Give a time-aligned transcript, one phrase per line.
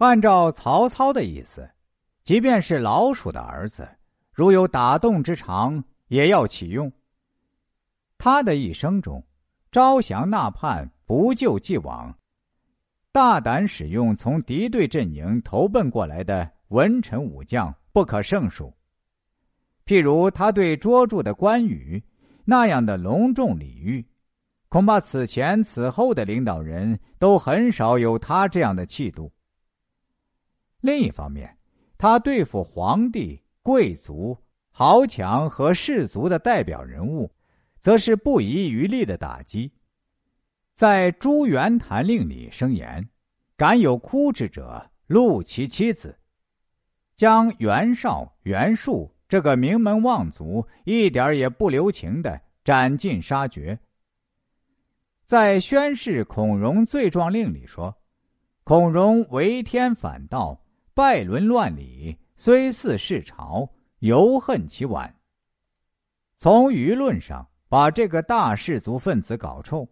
[0.00, 1.68] 按照曹操的意思，
[2.22, 3.86] 即便是老鼠的儿子，
[4.32, 6.90] 如有打洞之长，也要启用。
[8.16, 9.22] 他的一生中，
[9.70, 12.16] 招降纳叛，不救既往，
[13.12, 18.72] 大胆使用从敌对阵营投奔过来的文臣武将，不可胜数。
[19.84, 22.02] 譬如他对捉住的关羽
[22.46, 24.02] 那样的隆重礼遇，
[24.70, 29.30] 恐怕此前此后的领导人都很少有他这样的气度。
[30.80, 31.56] 另一方面，
[31.98, 34.36] 他对付皇帝、贵族、
[34.70, 37.30] 豪强和士族的代表人物，
[37.78, 39.72] 则是不遗余力的打击。
[40.74, 43.06] 在《朱元谭令》里声言
[43.56, 46.18] ：“敢有哭之者，戮其妻子。”
[47.14, 49.14] 将袁绍、袁术。
[49.28, 53.78] 这个名门望族一点也不留情的斩尽杀绝。
[55.24, 57.96] 在宣誓孔融罪状令里说
[58.64, 60.60] ：“孔融为天反道，
[61.00, 63.66] 拜伦乱礼，虽似世朝，
[64.00, 65.10] 犹恨其晚。”
[66.36, 69.88] 从舆论上把这个大氏族分子搞臭。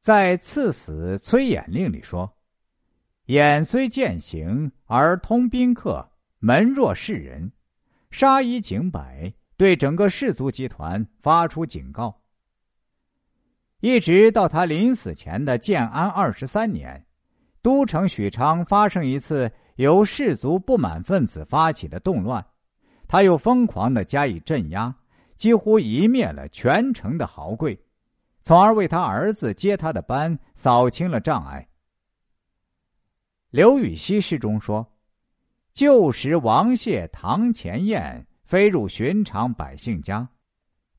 [0.00, 2.38] 在赐死崔琰令里说
[3.28, 7.52] ：“琰虽践行而通宾客，门若世人。”
[8.10, 12.18] 杀一儆百，对整个氏族集团发出警告。
[13.80, 17.04] 一直到他临死前的建安二十三年，
[17.60, 22.44] 都城许昌发生一次由士族不满分子发起的动乱，
[23.08, 24.94] 他又疯狂的加以镇压，
[25.36, 27.78] 几乎夷灭了全城的豪贵，
[28.42, 31.66] 从而为他儿子接他的班扫清了障碍。
[33.50, 34.86] 刘禹锡诗中说。
[35.72, 40.26] 旧时王谢堂前燕，飞入寻常百姓家。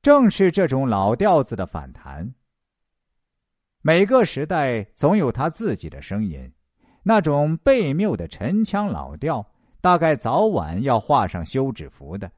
[0.03, 2.31] 正是这种老调子的反弹。
[3.81, 6.53] 每个时代总有他自己的声音，
[7.07, 12.29] 那种悖谬的陈腔老调，大概早晚要画上休止符的。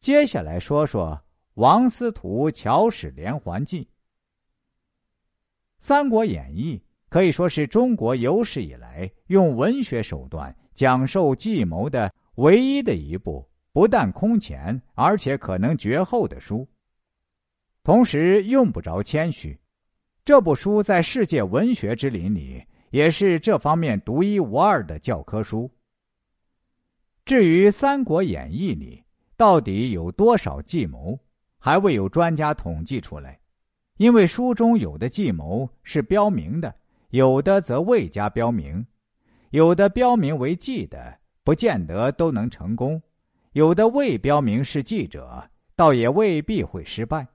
[0.00, 1.18] 接下来说说
[1.54, 3.84] 王司徒巧使连环计。
[5.78, 6.78] 《三国演义》。
[7.08, 16.68] 可以说是中国有史以来用文学手段讲授计谋的唯一的一部，不但空前，而且可能绝后的书。
[17.82, 19.58] 同时，用不着谦虚，
[20.28, 25.70] 这部书在世界文学之林里也是这方面独一无二的教科书。
[27.24, 29.02] 至于《三国演义》里
[29.38, 31.18] 到底有多少计谋，
[31.58, 33.40] 还未有专家统计出来，
[33.96, 36.74] 因为书中有的计谋是标明的。
[37.08, 38.86] 有的则未加标明，
[39.48, 43.00] 有的标明为记的，不见得都能成功；
[43.52, 45.42] 有的未标明是记者，
[45.74, 47.26] 倒也未必会失败。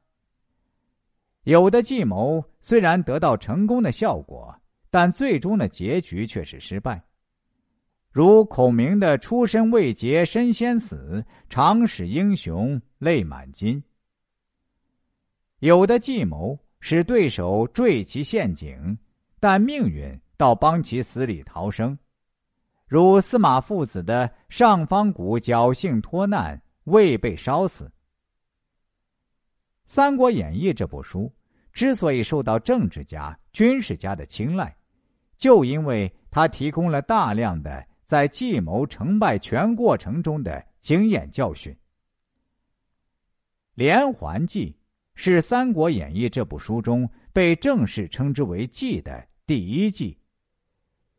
[1.43, 4.53] 有的计谋虽然得到成功的效果，
[4.89, 7.03] 但最终的结局却是失败，
[8.11, 13.83] 如孔明的“出身未捷身先死，常使英雄泪满襟”。
[15.59, 18.97] 有的计谋使对手坠其陷阱。
[19.39, 21.99] 但命运倒帮其死里逃生，
[22.87, 27.83] 如司马父子的上方谷侥幸脱难，未被烧死。
[29.85, 31.31] 《三国演义》这部书
[31.71, 34.75] 之所以受到政治家、军事家的青睐，
[35.37, 41.75] 就因为它提供了大量的在计谋成败全过程中的经验教训。
[43.75, 44.75] 连环计
[45.15, 49.27] 是《三国演义》这部书中被正式称之为“计”的。
[49.45, 50.17] 第一计，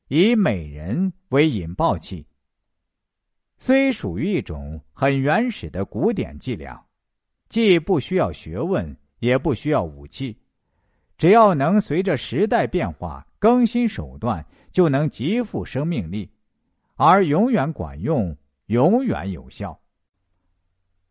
[0.09, 2.27] 以美人为引爆器，
[3.59, 6.83] 虽属于一种很原始的古典伎俩，
[7.54, 8.84] 既不需要学问，
[9.20, 10.37] 也不需要武器，
[11.16, 16.28] 只要能随着时代变化更新手段，就能极富生命力，
[16.97, 19.81] 而永远管用，永远有效。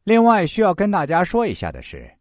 [0.03, 2.13] 另外，需要跟大家说一下的是，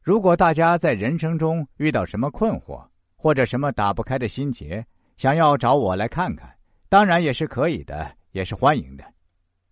[0.00, 2.80] 如果大家在人生中遇到什么困惑，
[3.16, 4.86] 或者什么打不开的心结，
[5.16, 6.48] 想要找我来看看，
[6.88, 9.04] 当然也是可以的，也是欢迎的。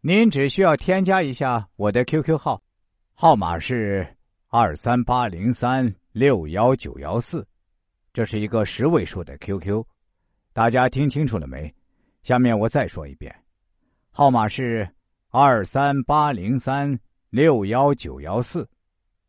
[0.01, 2.61] 您只需要添加一下我的 QQ 号，
[3.23, 4.05] 号码是
[4.49, 7.47] 二三八零三六幺九幺四，
[8.13, 9.81] 这是一个十位数的 QQ。
[10.53, 11.73] 大家听清楚了没？
[12.25, 13.33] 下面我再说一遍，
[14.11, 14.89] 号码是
[15.29, 16.99] 二三八零三
[17.31, 18.69] 六幺九幺四。